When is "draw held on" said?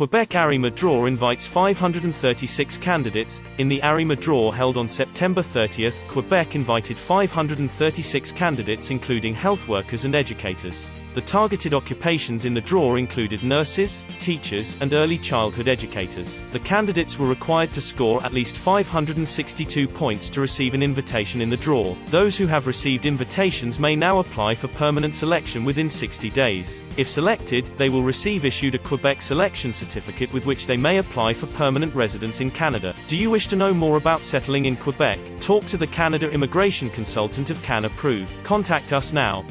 4.18-4.88